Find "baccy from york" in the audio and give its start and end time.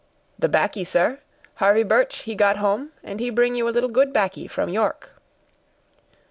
4.11-5.11